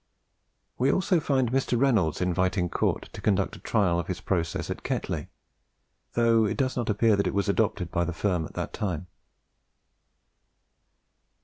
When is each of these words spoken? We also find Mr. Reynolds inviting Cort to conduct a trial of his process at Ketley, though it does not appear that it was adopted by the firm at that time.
We 0.79 0.91
also 0.91 1.19
find 1.19 1.51
Mr. 1.51 1.79
Reynolds 1.79 2.21
inviting 2.21 2.69
Cort 2.69 3.11
to 3.13 3.21
conduct 3.21 3.55
a 3.57 3.59
trial 3.59 3.99
of 3.99 4.07
his 4.07 4.19
process 4.19 4.71
at 4.71 4.81
Ketley, 4.81 5.27
though 6.13 6.43
it 6.45 6.57
does 6.57 6.75
not 6.75 6.89
appear 6.89 7.15
that 7.15 7.27
it 7.27 7.35
was 7.35 7.47
adopted 7.47 7.91
by 7.91 8.05
the 8.05 8.11
firm 8.11 8.43
at 8.45 8.55
that 8.55 8.73
time. 8.73 9.05